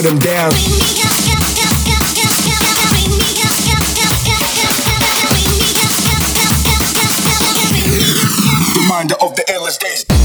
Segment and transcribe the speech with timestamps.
[0.00, 0.50] put them down.
[8.82, 10.19] Reminder of the endless days.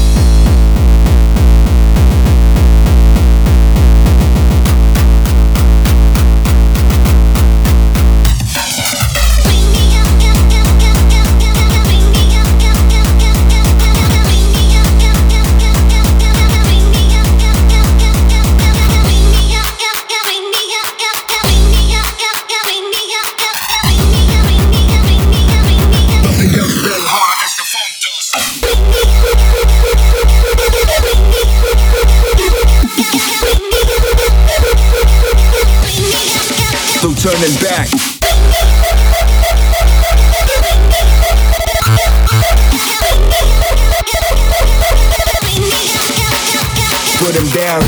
[47.18, 47.82] Put him down.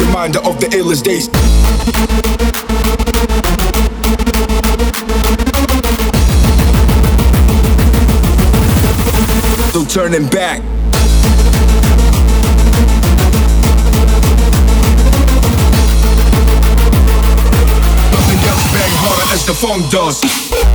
[0.00, 1.30] Reminder of the illest days.
[9.90, 10.79] turning back.
[19.50, 20.69] the funk does.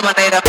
[0.00, 0.47] denominator.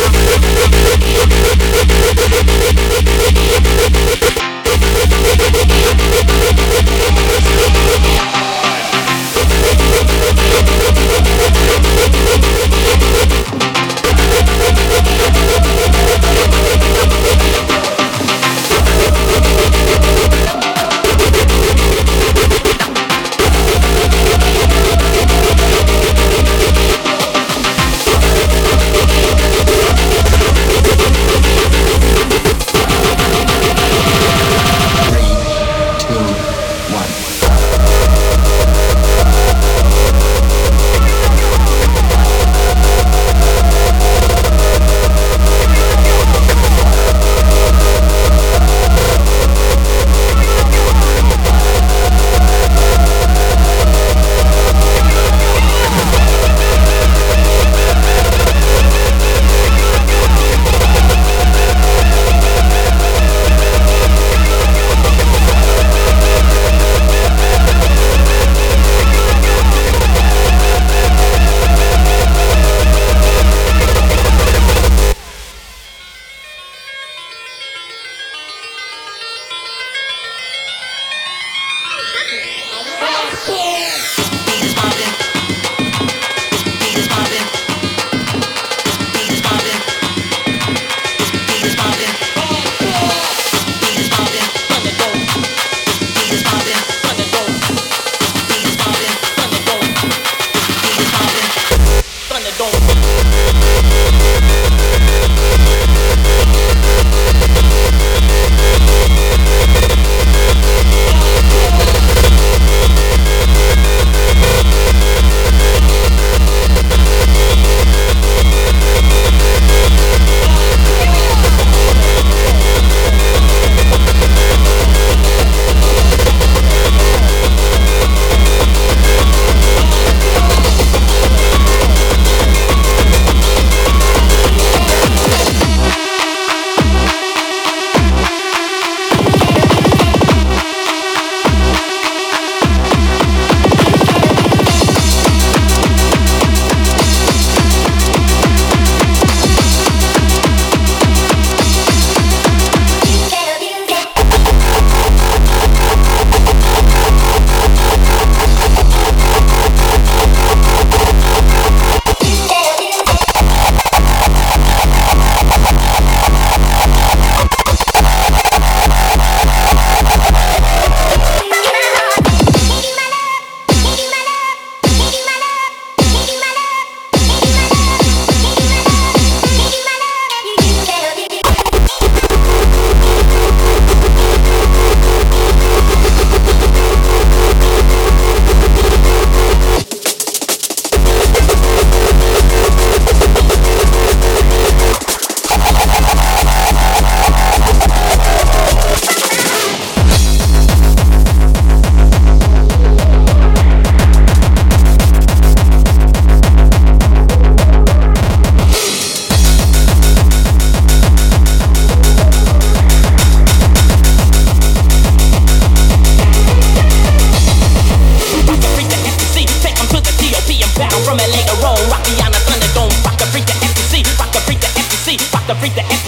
[225.50, 225.99] to freak the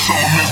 [0.00, 0.50] Show them this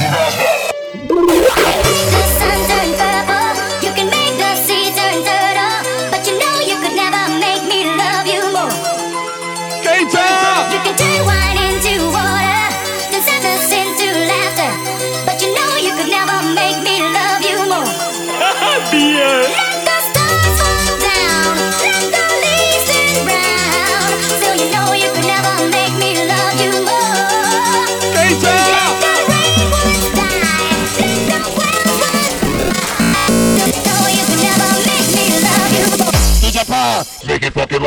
[37.78, 37.86] Make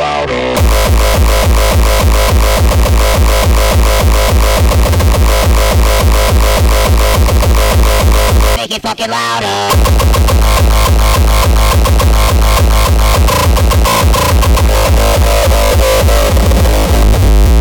[8.70, 9.68] it fucking louder.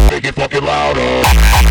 [0.10, 1.71] make it fucking louder.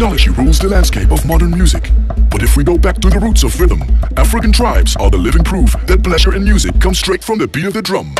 [0.00, 1.90] technology rules the landscape of modern music.
[2.30, 3.82] But if we go back to the roots of rhythm,
[4.16, 7.66] African tribes are the living proof that pleasure in music comes straight from the beat
[7.66, 8.14] of the drum.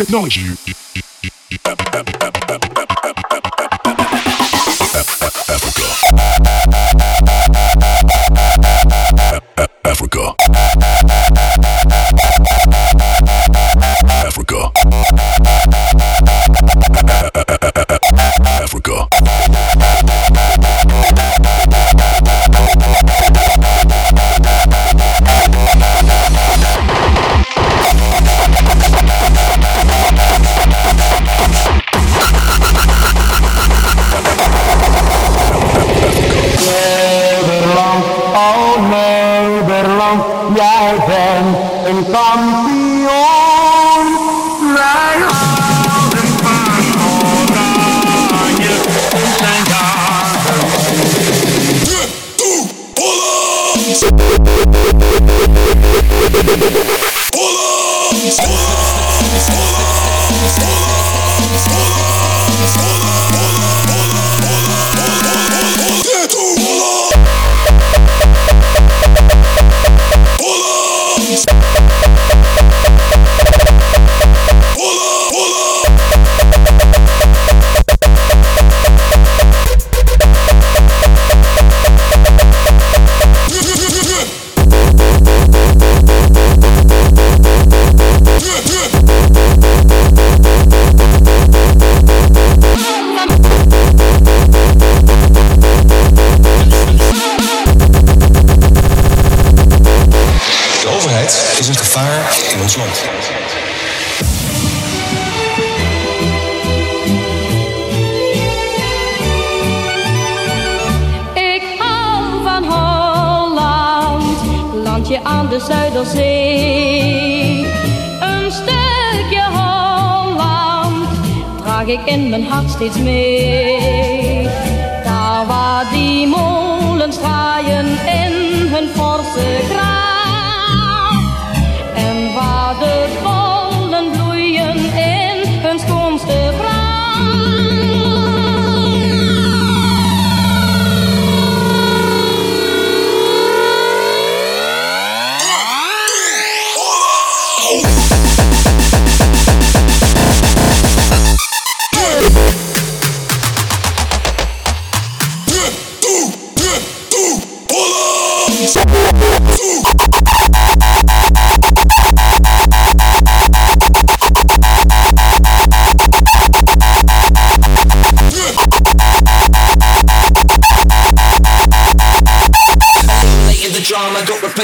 [0.00, 0.89] technology.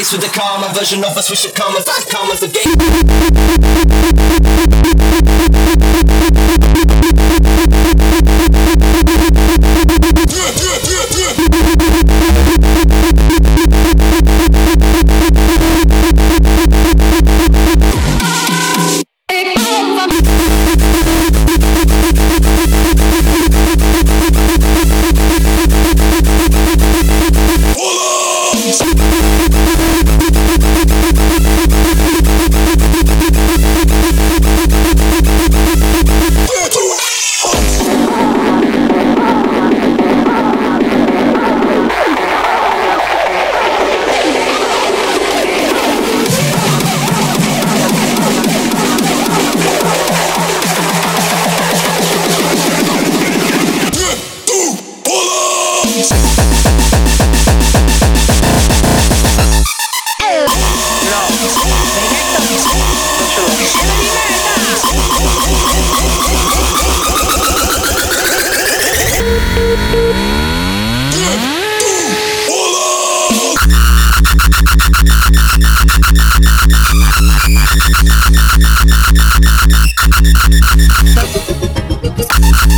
[0.07, 1.31] face the a calmer version of us.
[1.31, 2.38] We should come and back, come and
[4.83, 4.86] game.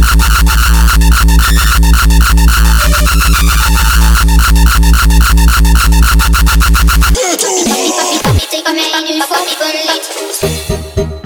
[0.09, 0.17] Take
[8.67, 11.18] a man, you fucking late.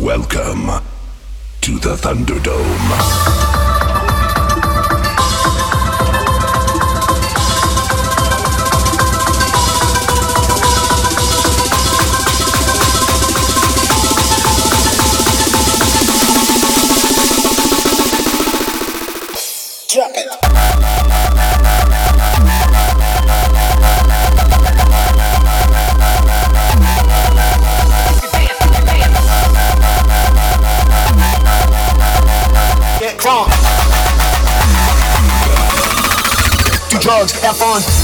[0.00, 0.82] Welcome
[1.60, 3.49] to the Thunderdome.
[37.50, 37.99] up on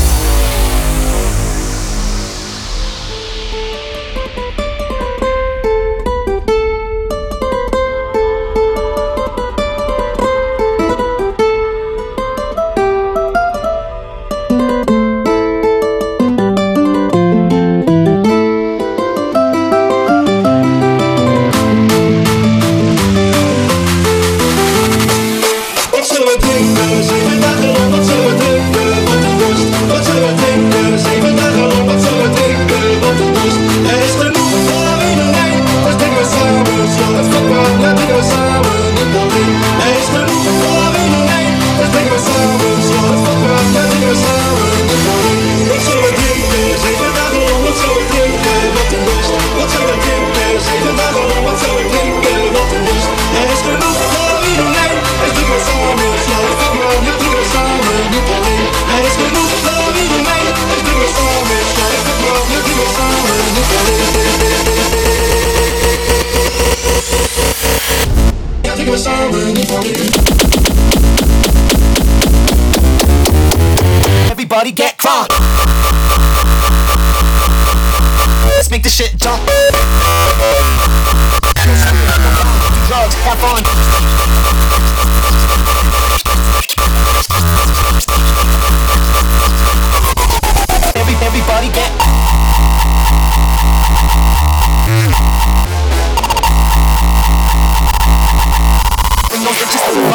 [74.30, 75.26] Everybody get crunk.
[78.54, 79.42] Let's make this shit jump.
[82.86, 83.64] Drugs, have fun.
[90.94, 92.35] Every, everybody get.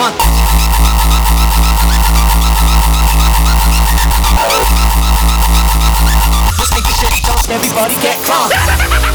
[0.02, 0.18] Let's
[6.86, 7.14] this shit.
[7.52, 9.08] Everybody get close.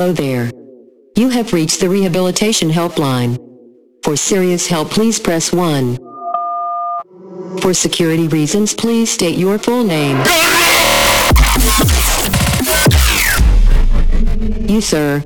[0.00, 0.50] Hello there.
[1.14, 3.36] You have reached the Rehabilitation Helpline.
[4.02, 5.98] For serious help, please press 1.
[7.60, 10.16] For security reasons, please state your full name.
[14.70, 15.22] You, sir,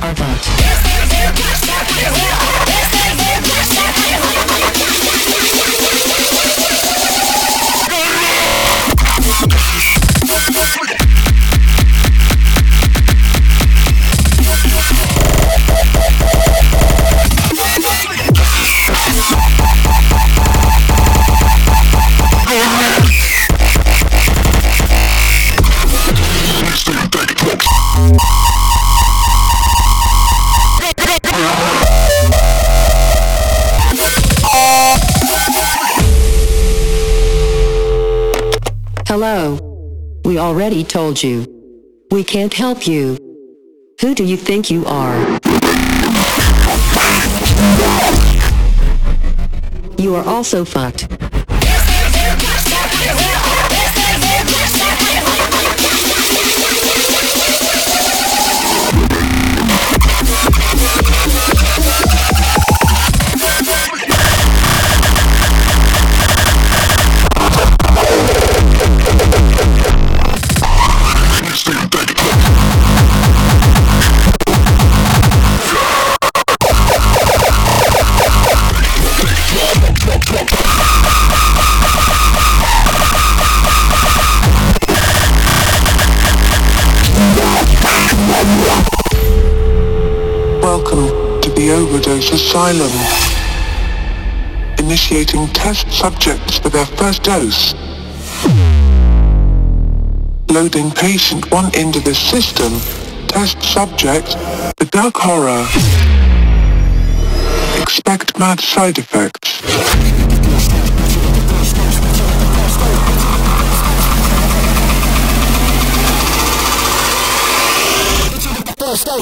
[0.00, 0.67] are fucked.
[40.38, 41.46] We already told you.
[42.12, 43.18] We can't help you.
[44.00, 45.18] Who do you think you are?
[49.98, 51.17] You are also fucked.
[92.58, 92.90] Asylum.
[94.80, 97.72] Initiating test subjects for their first dose.
[100.50, 102.72] Loading patient 1 into the system.
[103.28, 104.36] Test subject,
[104.76, 105.64] the dark horror.
[107.80, 109.62] Expect mad side effects.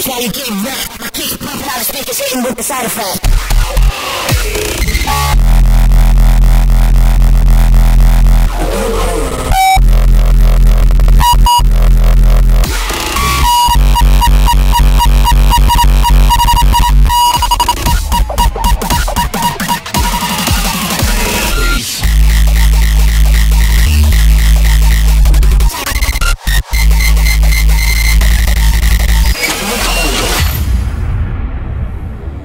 [0.06, 0.95] Getting
[1.86, 3.22] speakers, hitting with the side effect.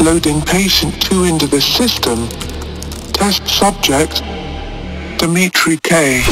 [0.02, 2.28] Loading patient 2 into the system.
[3.14, 4.24] Test subject,
[5.20, 6.24] Dimitri K.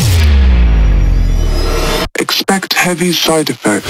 [2.19, 3.85] Expect heavy side effects.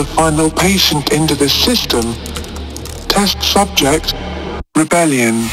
[0.00, 2.14] The final patient into the system.
[3.06, 4.14] Test subject,
[4.74, 5.44] Rebelion.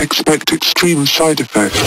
[0.00, 1.82] Expect extreme side effects.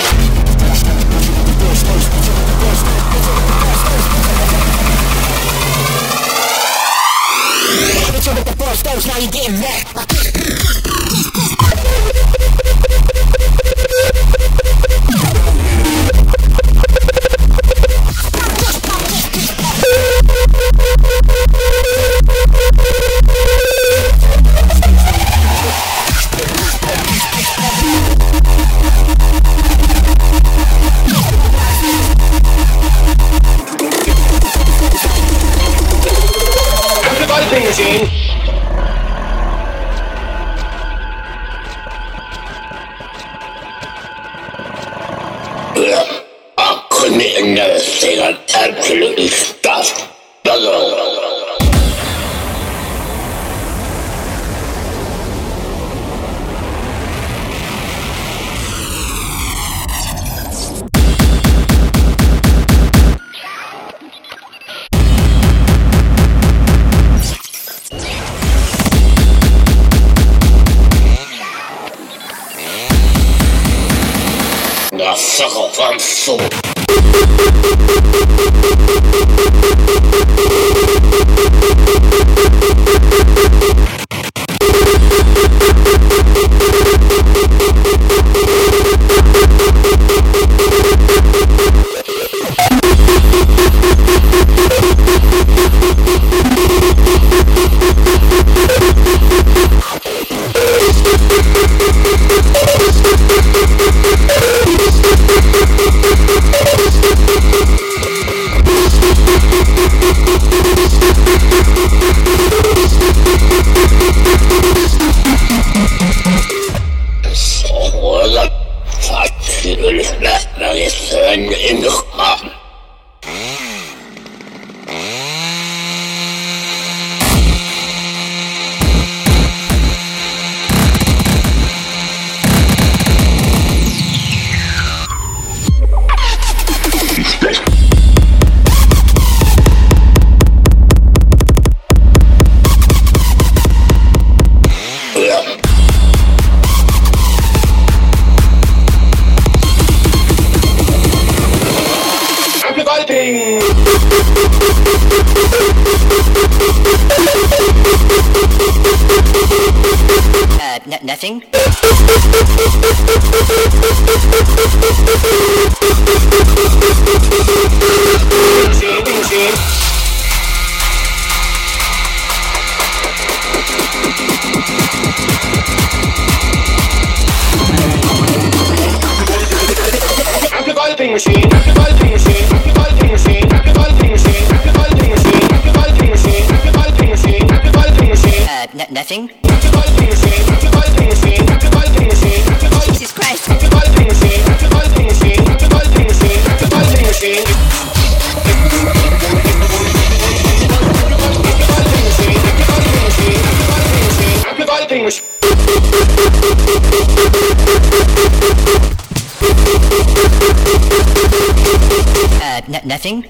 [212.92, 213.22] Nothing?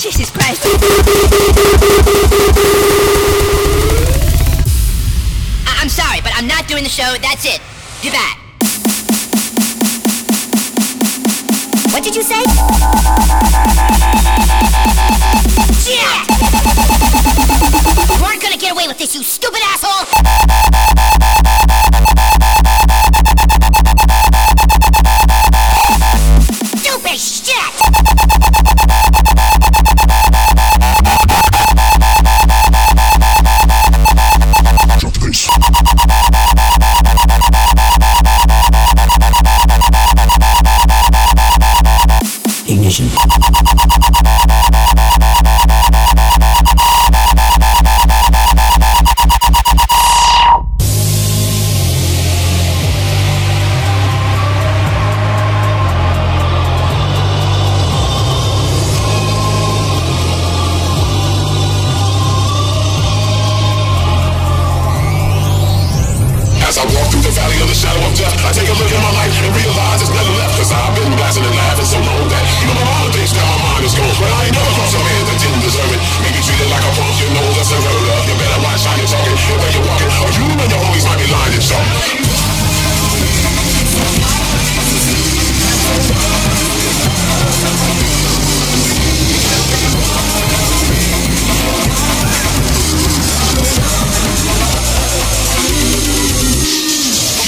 [0.00, 0.66] Jesus Christ!
[5.64, 7.14] I- I'm sorry, but I'm not doing the show.
[7.22, 7.60] That's it.
[8.02, 8.36] Do that.
[11.92, 12.42] What did you say?
[15.86, 16.26] Yeah!
[18.18, 20.06] You aren't gonna get away with this, you stupid asshole!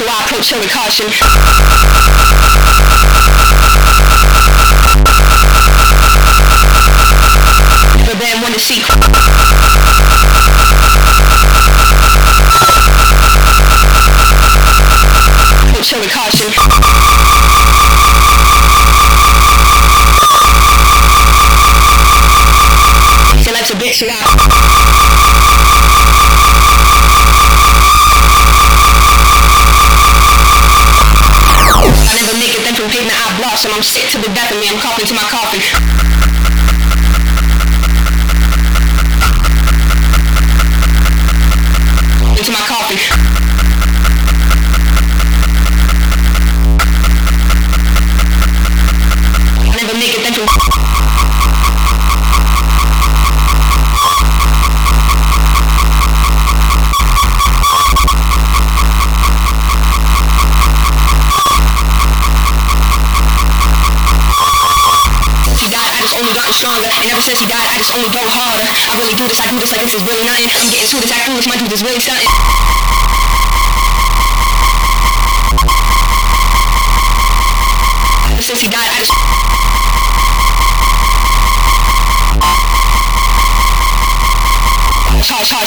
[0.00, 1.39] so I approach her with caution.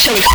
[0.04, 0.33] Charge, charge,